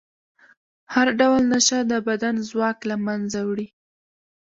هر 0.93 1.07
ډول 1.19 1.41
نشه 1.53 1.79
د 1.91 1.93
بدن 2.07 2.35
ځواک 2.49 2.77
له 2.89 2.95
منځه 3.05 3.39
وړي. 3.49 3.67